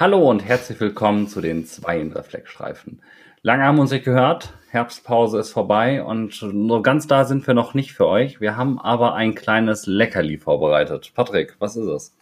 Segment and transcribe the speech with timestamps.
[0.00, 3.02] Hallo und herzlich willkommen zu den zweien Reflexstreifen.
[3.42, 7.52] Lange haben wir uns nicht gehört, Herbstpause ist vorbei und nur ganz da sind wir
[7.52, 8.40] noch nicht für euch.
[8.40, 11.12] Wir haben aber ein kleines Leckerli vorbereitet.
[11.14, 12.16] Patrick, was ist es?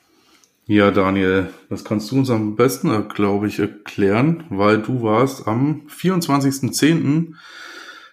[0.66, 5.82] Ja, Daniel, das kannst du uns am besten, glaube ich, erklären, weil du warst am
[5.88, 7.34] 24.10.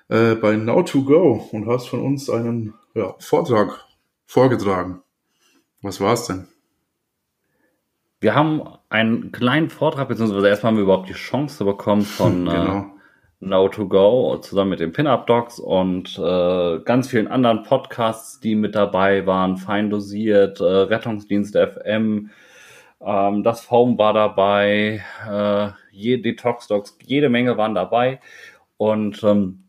[0.10, 3.84] Äh, bei Now2Go und hast von uns einen ja, Vortrag
[4.28, 5.02] vorgetragen.
[5.82, 6.50] Was war es denn?
[8.20, 12.80] Wir haben einen kleinen Vortrag, beziehungsweise erstmal haben wir überhaupt die Chance bekommen von genau.
[12.80, 12.84] äh,
[13.42, 18.56] Now to Go zusammen mit den Pin-Up Docs und äh, ganz vielen anderen Podcasts, die
[18.56, 22.32] mit dabei waren, fein dosiert, äh, Rettungsdienst FM,
[23.02, 28.20] ähm, das Foam war dabei, äh, je, Detox Docs, jede Menge waren dabei.
[28.78, 29.64] Und ähm,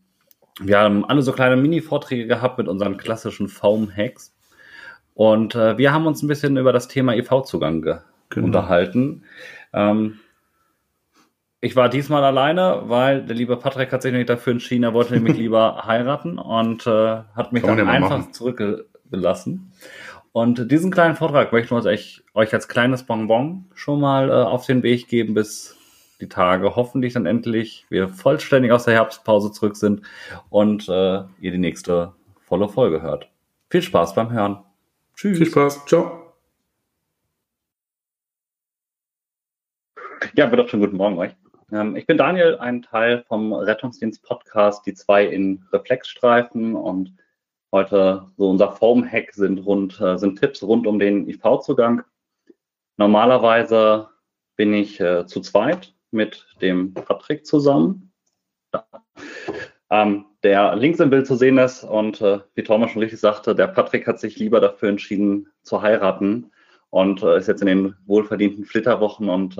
[0.59, 4.33] wir haben alle so kleine Mini-Vorträge gehabt mit unseren klassischen Foam-Hacks.
[5.13, 7.81] Und äh, wir haben uns ein bisschen über das Thema EV-Zugang
[8.29, 8.47] genau.
[8.47, 9.23] unterhalten.
[9.73, 10.19] Ähm,
[11.59, 15.13] ich war diesmal alleine, weil der liebe Patrick hat sich nämlich dafür entschieden, er wollte
[15.13, 18.33] nämlich lieber heiraten und äh, hat mich Kann dann einfach machen.
[18.33, 19.71] zurückgelassen.
[20.31, 24.67] Und diesen kleinen Vortrag möchten wir euch, euch als kleines Bonbon schon mal äh, auf
[24.67, 25.75] den Weg geben, bis
[26.21, 30.01] die Tage hoffentlich dann endlich wir vollständig aus der Herbstpause zurück sind
[30.49, 32.13] und äh, ihr die nächste
[32.45, 33.29] volle Folge hört.
[33.69, 34.63] Viel Spaß beim Hören.
[35.15, 35.37] Tschüss.
[35.37, 35.85] Viel Spaß.
[35.85, 36.26] Ciao.
[40.37, 41.31] Ja, wird auch schon guten Morgen euch.
[41.71, 47.11] Ähm, ich bin Daniel, ein Teil vom Rettungsdienst-Podcast, die zwei in Reflexstreifen und
[47.71, 52.03] heute so unser Foam-Hack sind rund, äh, sind Tipps rund um den IV-Zugang.
[52.97, 54.09] Normalerweise
[54.57, 58.13] bin ich äh, zu zweit mit dem Patrick zusammen.
[59.89, 63.55] Ähm, der links im Bild zu sehen ist und äh, wie Thomas schon richtig sagte,
[63.55, 66.51] der Patrick hat sich lieber dafür entschieden zu heiraten
[66.91, 69.57] und äh, ist jetzt in den wohlverdienten Flitterwochen und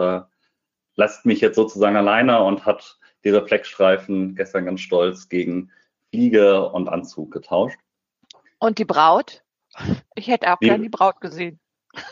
[0.97, 5.71] lässt mich jetzt sozusagen alleine und hat die Reflexstreifen gestern ganz stolz gegen
[6.09, 7.79] Fliege und Anzug getauscht.
[8.59, 9.43] Und die Braut?
[10.15, 11.59] Ich hätte auch gerne die Braut gesehen.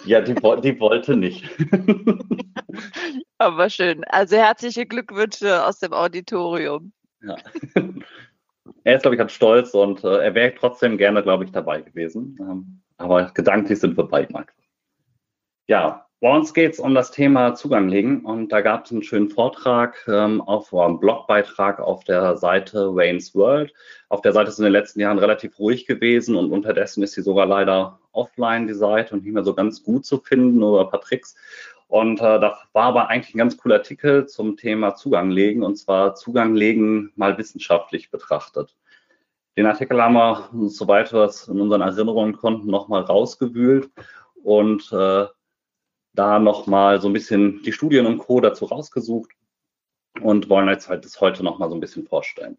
[0.06, 1.50] Ja, die, die wollte nicht.
[3.38, 4.03] Aber schön.
[4.06, 6.94] Also herzliche Glückwünsche aus dem Auditorium.
[7.22, 7.35] Ja.
[8.84, 11.81] Er ist, glaube ich, ganz stolz und äh, er wäre trotzdem gerne, glaube ich, dabei
[11.81, 12.38] gewesen.
[12.40, 14.53] Ähm, aber gedanklich sind wir bei einfach.
[15.67, 19.03] Ja, bei uns geht es um das Thema Zugang legen und da gab es einen
[19.03, 23.71] schönen Vortrag ähm, auf einem Blogbeitrag auf der Seite Wayne's World.
[24.09, 27.21] Auf der Seite ist in den letzten Jahren relativ ruhig gewesen und unterdessen ist sie
[27.21, 30.89] sogar leider offline, die Seite, und nicht mehr so ganz gut zu finden, nur ein
[30.89, 31.35] paar Tricks.
[31.89, 35.75] Und äh, da war aber eigentlich ein ganz cooler Artikel zum Thema Zugang legen und
[35.75, 38.75] zwar Zugang legen mal wissenschaftlich betrachtet.
[39.57, 43.91] Den Artikel haben wir, soweit wir es in unseren Erinnerungen konnten, nochmal rausgewühlt
[44.43, 45.27] und äh,
[46.15, 48.39] da nochmal so ein bisschen die Studien und Co.
[48.39, 49.31] dazu rausgesucht
[50.21, 52.57] und wollen jetzt halt das heute nochmal so ein bisschen vorstellen.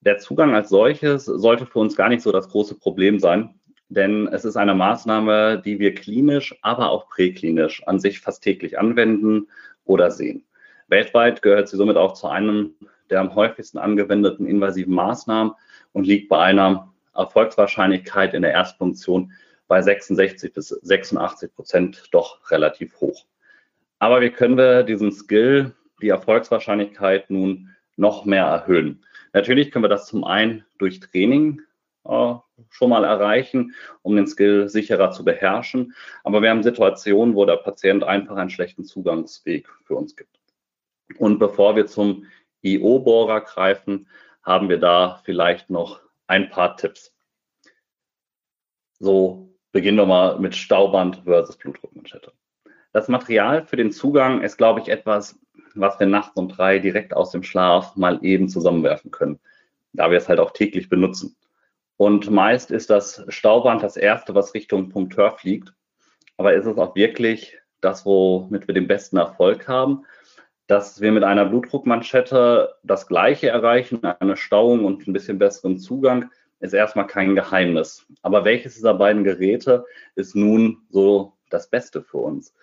[0.00, 4.28] Der Zugang als solches sollte für uns gar nicht so das große Problem sein, denn
[4.28, 9.48] es ist eine Maßnahme, die wir klinisch, aber auch präklinisch an sich fast täglich anwenden
[9.84, 10.44] oder sehen.
[10.88, 12.74] Weltweit gehört sie somit auch zu einem
[13.10, 15.52] der am häufigsten angewendeten invasiven Maßnahmen
[15.92, 19.32] und liegt bei einer Erfolgswahrscheinlichkeit in der Erstfunktion
[19.66, 23.26] bei 66 bis 86 Prozent doch relativ hoch.
[23.98, 29.04] Aber wie können wir diesen Skill, die Erfolgswahrscheinlichkeit nun noch mehr erhöhen?
[29.32, 31.62] Natürlich können wir das zum einen durch Training
[32.04, 32.34] äh,
[32.70, 35.94] schon mal erreichen, um den Skill sicherer zu beherrschen.
[36.22, 40.38] Aber wir haben Situationen, wo der Patient einfach einen schlechten Zugangsweg für uns gibt.
[41.18, 42.26] Und bevor wir zum
[42.62, 44.06] IO-Bohrer greifen,
[44.42, 47.14] haben wir da vielleicht noch ein paar Tipps.
[48.98, 49.43] So
[49.74, 52.30] Beginnen wir mal mit Stauband versus Blutdruckmanschette.
[52.92, 55.36] Das Material für den Zugang ist, glaube ich, etwas,
[55.74, 59.40] was wir nachts um drei direkt aus dem Schlaf mal eben zusammenwerfen können,
[59.92, 61.34] da wir es halt auch täglich benutzen.
[61.96, 65.74] Und meist ist das Stauband das erste, was Richtung Punkteur fliegt.
[66.36, 70.04] Aber ist es auch wirklich das, womit wir den besten Erfolg haben?
[70.68, 76.30] Dass wir mit einer Blutdruckmanschette das Gleiche erreichen, eine Stauung und ein bisschen besseren Zugang,
[76.60, 78.06] ist erstmal kein Geheimnis.
[78.22, 79.84] Aber welches dieser beiden Geräte
[80.14, 82.54] ist nun so das Beste für uns?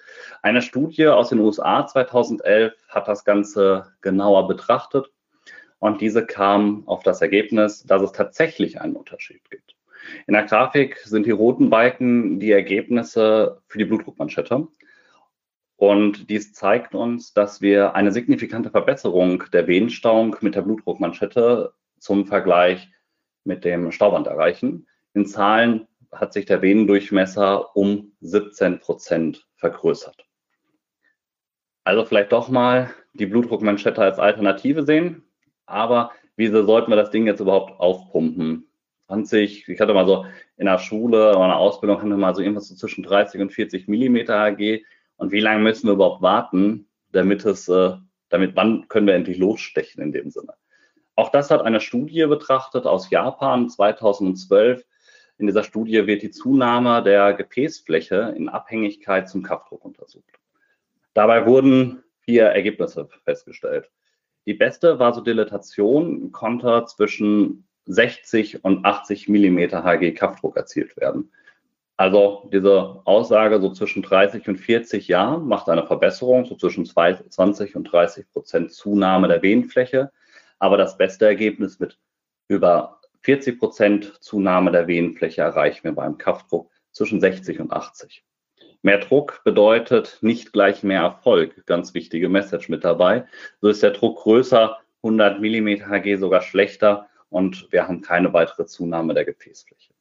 [0.41, 5.11] Eine Studie aus den USA 2011 hat das Ganze genauer betrachtet
[5.79, 9.75] und diese kam auf das Ergebnis, dass es tatsächlich einen Unterschied gibt.
[10.27, 14.67] In der Grafik sind die roten Balken die Ergebnisse für die Blutdruckmanschette.
[15.75, 22.27] Und dies zeigt uns, dass wir eine signifikante Verbesserung der Venenstauung mit der Blutdruckmanschette zum
[22.27, 22.89] Vergleich
[23.43, 24.87] mit dem Stauband erreichen.
[25.13, 30.25] In Zahlen hat sich der Venendurchmesser um 17 Prozent vergrößert.
[31.83, 35.23] Also vielleicht doch mal die Blutdruckmanschette als Alternative sehen.
[35.65, 38.67] Aber wieso sollten wir das Ding jetzt überhaupt aufpumpen?
[39.07, 40.25] 20, ich hatte mal so
[40.57, 43.41] in der Schule oder in der Ausbildung haben wir mal so irgendwas so zwischen 30
[43.41, 44.85] und 40 Millimeter Hg.
[45.17, 47.93] Und wie lange müssen wir überhaupt warten, damit es, äh,
[48.29, 50.53] damit wann können wir endlich losstechen in dem Sinne?
[51.21, 54.83] Auch das hat eine Studie betrachtet aus Japan 2012.
[55.37, 60.39] In dieser Studie wird die Zunahme der Gefäßfläche in Abhängigkeit zum Kampfdruck untersucht.
[61.13, 63.91] Dabei wurden vier Ergebnisse festgestellt.
[64.47, 71.31] Die beste Vasodilatation konnte zwischen 60 und 80 Millimeter Hg Kampfdruck erzielt werden.
[71.97, 77.75] Also diese Aussage so zwischen 30 und 40 Jahren macht eine Verbesserung, so zwischen 20
[77.75, 80.11] und 30 Prozent Zunahme der Venenfläche.
[80.61, 81.97] Aber das beste Ergebnis mit
[82.47, 88.23] über 40 Prozent Zunahme der Venenfläche erreichen wir beim Kampfdruck zwischen 60 und 80.
[88.83, 91.65] Mehr Druck bedeutet nicht gleich mehr Erfolg.
[91.65, 93.25] Ganz wichtige Message mit dabei.
[93.59, 98.67] So ist der Druck größer, 100 mm Hg sogar schlechter und wir haben keine weitere
[98.67, 99.93] Zunahme der Gefäßfläche.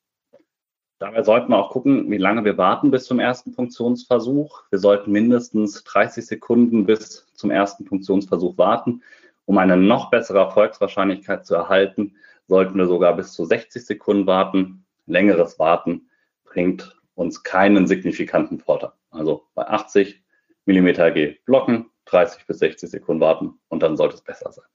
[0.98, 4.64] Dabei sollten wir auch gucken, wie lange wir warten bis zum ersten Funktionsversuch.
[4.68, 9.02] Wir sollten mindestens 30 Sekunden bis zum ersten Funktionsversuch warten.
[9.50, 12.14] Um eine noch bessere Erfolgswahrscheinlichkeit zu erhalten,
[12.46, 14.86] sollten wir sogar bis zu 60 Sekunden warten.
[15.06, 16.08] Längeres Warten
[16.44, 18.92] bringt uns keinen signifikanten Vorteil.
[19.10, 20.22] Also bei 80
[20.66, 24.66] mm G blocken, 30 bis 60 Sekunden warten und dann sollte es besser sein.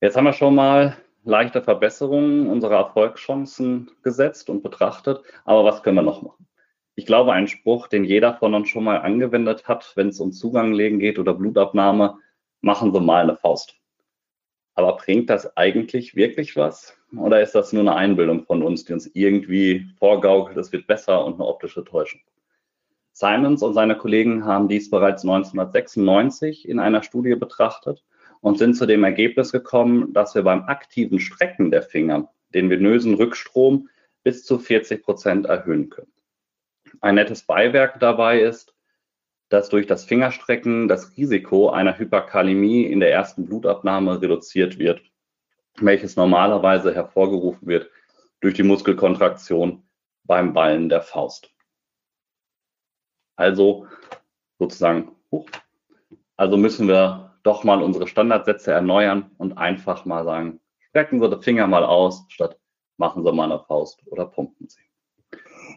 [0.00, 5.96] Jetzt haben wir schon mal leichte Verbesserungen unserer Erfolgschancen gesetzt und betrachtet, aber was können
[5.96, 6.46] wir noch machen?
[6.94, 10.32] Ich glaube, ein Spruch, den jeder von uns schon mal angewendet hat, wenn es um
[10.32, 12.20] Zugang legen geht oder Blutabnahme,
[12.60, 13.76] machen Sie mal eine Faust.
[14.74, 16.96] Aber bringt das eigentlich wirklich was?
[17.16, 21.24] Oder ist das nur eine Einbildung von uns, die uns irgendwie vorgaukelt, es wird besser
[21.24, 22.20] und eine optische Täuschung?
[23.12, 28.04] Simons und seine Kollegen haben dies bereits 1996 in einer Studie betrachtet
[28.40, 33.14] und sind zu dem Ergebnis gekommen, dass wir beim aktiven Strecken der Finger den venösen
[33.14, 33.88] Rückstrom
[34.22, 36.12] bis zu 40 Prozent erhöhen können.
[37.00, 38.74] Ein nettes Beiwerk dabei ist,
[39.48, 45.00] dass durch das Fingerstrecken das Risiko einer Hyperkalämie in der ersten Blutabnahme reduziert wird,
[45.80, 47.90] welches normalerweise hervorgerufen wird
[48.40, 49.82] durch die Muskelkontraktion
[50.24, 51.50] beim Ballen der Faust.
[53.36, 53.86] Also
[54.58, 55.12] sozusagen,
[56.36, 60.60] also müssen wir doch mal unsere Standardsätze erneuern und einfach mal sagen,
[60.90, 62.58] strecken Sie die Finger mal aus, statt
[62.96, 64.80] machen Sie mal eine Faust oder pumpen Sie.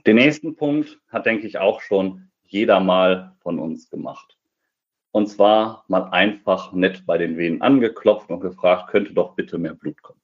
[0.06, 4.38] Den nächsten Punkt hat, denke ich, auch schon jeder mal von uns gemacht.
[5.12, 9.74] Und zwar mal einfach nett bei den Venen angeklopft und gefragt, könnte doch bitte mehr
[9.74, 10.21] Blut kommen.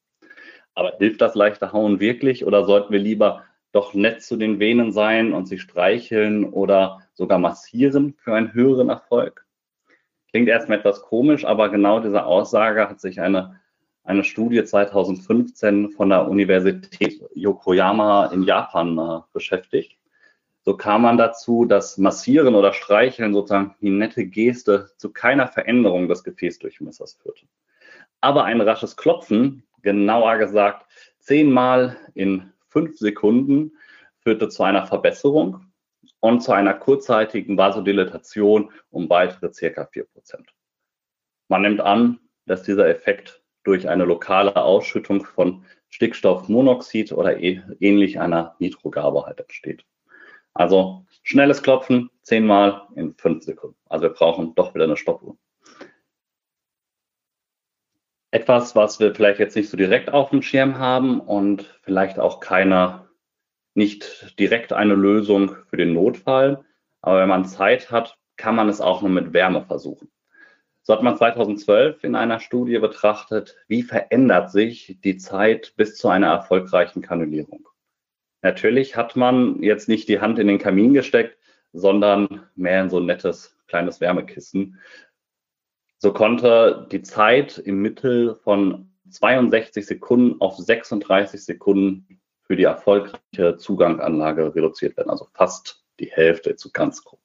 [0.73, 4.91] Aber hilft das leichte Hauen wirklich oder sollten wir lieber doch nett zu den Venen
[4.91, 9.45] sein und sie streicheln oder sogar massieren für einen höheren Erfolg?
[10.31, 13.59] Klingt erstmal etwas komisch, aber genau diese Aussage hat sich eine,
[14.03, 19.97] eine Studie 2015 von der Universität Yokoyama in Japan äh, beschäftigt.
[20.67, 26.09] So kam man dazu, dass Massieren oder Streicheln sozusagen die nette Geste zu keiner Veränderung
[26.09, 27.45] des Gefäßdurchmessers führte.
[28.19, 30.85] Aber ein rasches Klopfen, genauer gesagt
[31.19, 33.77] zehnmal in fünf Sekunden,
[34.19, 35.67] führte zu einer Verbesserung
[36.19, 40.05] und zu einer kurzzeitigen Vasodilatation um weitere circa 4%.
[41.47, 48.57] Man nimmt an, dass dieser Effekt durch eine lokale Ausschüttung von Stickstoffmonoxid oder ähnlich einer
[48.59, 49.85] Nitrogabe halt entsteht.
[50.57, 53.77] Also schnelles Klopfen, zehnmal in fünf Sekunden.
[53.85, 55.37] Also wir brauchen doch wieder eine Stoppuhr.
[58.31, 62.39] Etwas, was wir vielleicht jetzt nicht so direkt auf dem Schirm haben und vielleicht auch
[62.39, 63.07] keine,
[63.75, 66.65] nicht direkt eine Lösung für den Notfall.
[67.01, 70.09] Aber wenn man Zeit hat, kann man es auch nur mit Wärme versuchen.
[70.81, 76.09] So hat man 2012 in einer Studie betrachtet, wie verändert sich die Zeit bis zu
[76.09, 77.67] einer erfolgreichen Kanulierung.
[78.41, 81.37] Natürlich hat man jetzt nicht die Hand in den Kamin gesteckt,
[81.73, 84.79] sondern mehr in so ein nettes kleines Wärmekissen.
[85.97, 93.57] So konnte die Zeit im Mittel von 62 Sekunden auf 36 Sekunden für die erfolgreiche
[93.57, 97.19] Zuganganlage reduziert werden, also fast die Hälfte zu ganz grob.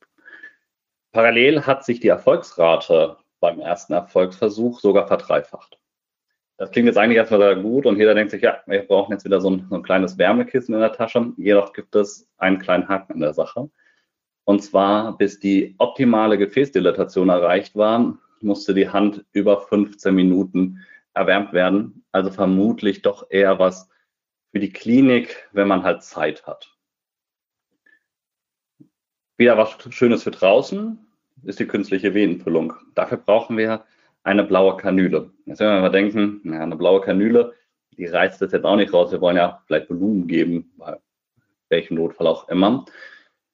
[1.13, 5.79] Parallel hat sich die Erfolgsrate beim ersten Erfolgsversuch sogar verdreifacht.
[6.59, 9.25] Das klingt jetzt eigentlich erstmal sehr gut und jeder denkt sich, ja, wir brauchen jetzt
[9.25, 11.33] wieder so ein, so ein kleines Wärmekissen in der Tasche.
[11.37, 13.71] Jedoch gibt es einen kleinen Haken in der Sache.
[14.45, 20.81] Und zwar, bis die optimale Gefäßdilatation erreicht war, musste die Hand über 15 Minuten
[21.15, 22.05] erwärmt werden.
[22.13, 23.89] Also vermutlich doch eher was
[24.51, 26.77] für die Klinik, wenn man halt Zeit hat.
[29.37, 30.99] Wieder was Schönes für draußen.
[31.45, 32.75] ist die künstliche Venenfüllung.
[32.95, 33.85] Dafür brauchen wir
[34.25, 35.31] eine blaue Kanüle.
[35.47, 37.55] Jetzt werden wir mal denken, na, eine blaue Kanüle,
[37.97, 39.13] die reißt das jetzt auch nicht raus.
[39.13, 40.99] Wir wollen ja vielleicht Volumen geben, bei
[41.69, 42.85] welchem Notfall auch immer.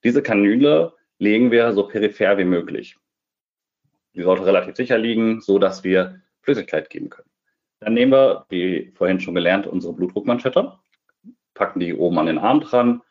[0.05, 2.97] Diese Kanüle legen wir so peripher wie möglich.
[4.15, 7.29] Die sollte relativ sicher liegen, so dass wir Flüssigkeit geben können.
[7.81, 10.73] Dann nehmen wir, wie vorhin schon gelernt, unsere Blutdruckmanschette,
[11.55, 13.03] packen die oben an den Arm dran,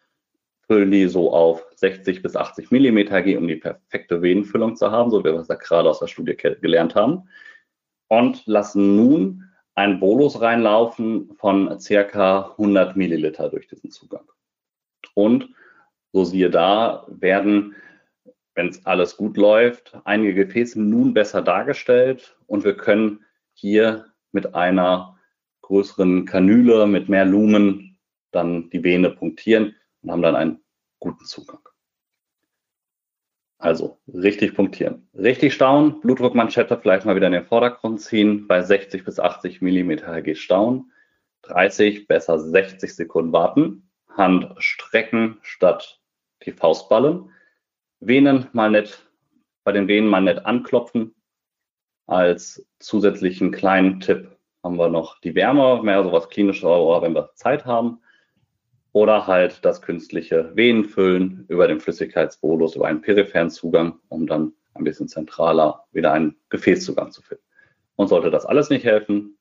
[0.68, 5.10] füllen die so auf 60 bis 80 Millimeter G, um die perfekte Venenfüllung zu haben,
[5.10, 7.30] so wie wir es ja gerade aus der Studie gelernt haben.
[8.10, 9.44] Und lassen nun
[9.76, 14.26] ein Bolus reinlaufen von circa 100 Milliliter durch diesen Zugang.
[15.14, 15.50] Und
[16.14, 17.76] so siehe da, werden,
[18.56, 24.56] wenn es alles gut läuft, einige Gefäße nun besser dargestellt und wir können hier mit
[24.56, 25.18] einer
[25.62, 27.98] größeren Kanüle, mit mehr Lumen
[28.32, 29.76] dann die Vene punktieren
[30.08, 30.60] und haben dann einen
[31.00, 31.60] guten Zugang.
[33.60, 35.10] Also richtig punktieren.
[35.14, 40.14] Richtig stauen, Blutdruckmanschette vielleicht mal wieder in den Vordergrund ziehen, bei 60 bis 80 Millimeter
[40.14, 40.92] Hg stauen,
[41.42, 46.00] 30, besser 60 Sekunden warten, Hand strecken statt
[46.46, 47.32] die Faustballen,
[48.00, 49.06] Venen mal nicht,
[49.66, 51.16] bei den Venen mal nicht anklopfen.
[52.06, 57.32] Als zusätzlichen kleinen Tipp haben wir noch die Wärme, mehr sowas klinisches, oder wenn wir
[57.34, 58.00] Zeit haben
[58.98, 64.84] oder halt das künstliche Venenfüllen über den Flüssigkeitsbolus, über einen peripheren Zugang, um dann ein
[64.84, 67.44] bisschen zentraler wieder einen Gefäßzugang zu finden.
[67.96, 69.38] Und sollte das alles nicht helfen,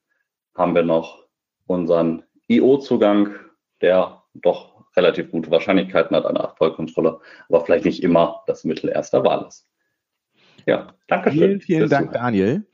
[0.55, 1.25] haben wir noch
[1.67, 3.35] unseren IO-Zugang,
[3.81, 9.25] der doch relativ gute Wahrscheinlichkeiten hat an Erfolgkontrolle, aber vielleicht nicht immer das Mittel erster
[9.25, 9.67] Wahl ist.
[10.67, 11.39] Ja, danke schön.
[11.39, 12.67] Vielen, vielen Dank, Daniel.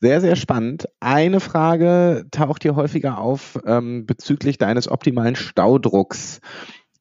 [0.00, 0.88] Sehr, sehr spannend.
[1.00, 6.40] Eine Frage taucht hier häufiger auf ähm, bezüglich deines optimalen Staudrucks.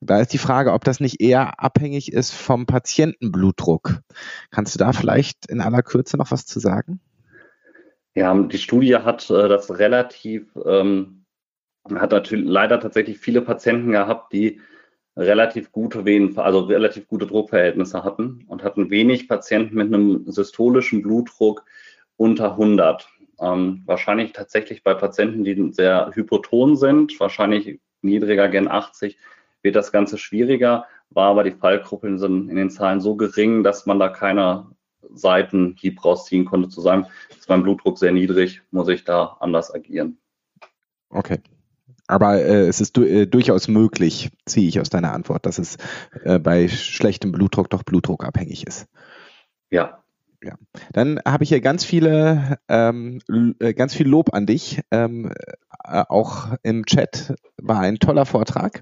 [0.01, 3.99] Da ist die Frage, ob das nicht eher abhängig ist vom Patientenblutdruck.
[4.49, 7.01] Kannst du da vielleicht in aller Kürze noch was zu sagen?
[8.15, 11.25] Ja, die Studie hat äh, das relativ, ähm,
[11.93, 14.61] hat natürlich leider tatsächlich viele Patienten gehabt, die
[15.15, 21.01] relativ gute Venen, also relativ gute Druckverhältnisse hatten und hatten wenig Patienten mit einem systolischen
[21.01, 21.65] Blutdruck
[22.17, 23.07] unter 100.
[23.41, 29.17] Ähm, wahrscheinlich tatsächlich bei Patienten, die sehr hypoton sind, wahrscheinlich niedriger gen 80,
[29.61, 33.85] wird das Ganze schwieriger, war aber die Fallgruppen sind in den Zahlen so gering, dass
[33.85, 34.67] man da keine
[35.13, 40.17] Seitenhieb rausziehen konnte, zu sagen, ist mein Blutdruck sehr niedrig, muss ich da anders agieren.
[41.09, 41.39] Okay,
[42.09, 45.77] aber äh, es ist du, äh, durchaus möglich, ziehe ich aus deiner Antwort, dass es
[46.23, 48.87] äh, bei schlechtem Blutdruck doch blutdruckabhängig ist.
[49.69, 49.99] Ja.
[50.43, 50.55] Ja.
[50.91, 53.19] Dann habe ich hier ganz viele, ähm,
[53.59, 54.81] äh, ganz viel Lob an dich.
[54.89, 55.31] Ähm,
[55.83, 58.81] äh, auch im Chat war ein toller Vortrag.